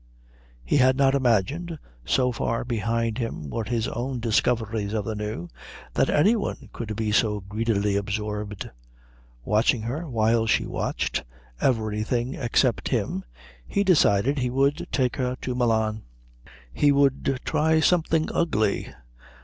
He 0.65 0.77
had 0.77 0.97
not 0.97 1.13
imagined, 1.13 1.77
so 2.03 2.31
far 2.31 2.65
behind 2.65 3.19
him 3.19 3.51
were 3.51 3.65
his 3.65 3.87
own 3.87 4.19
discoveries 4.19 4.93
of 4.93 5.05
the 5.05 5.13
new, 5.13 5.47
that 5.93 6.09
any 6.09 6.35
one 6.35 6.69
could 6.73 6.95
be 6.95 7.11
so 7.11 7.41
greedily 7.41 7.95
absorbed. 7.95 8.71
Watching 9.45 9.83
her, 9.83 10.09
while 10.09 10.47
she 10.47 10.65
watched 10.65 11.23
everything 11.59 12.33
except 12.33 12.87
him, 12.87 13.23
he 13.67 13.83
decided 13.83 14.39
he 14.39 14.49
would 14.49 14.87
take 14.91 15.17
her 15.17 15.37
to 15.41 15.53
Milan. 15.53 16.01
He 16.73 16.91
would 16.91 17.39
try 17.45 17.79
something 17.79 18.27
ugly. 18.33 18.91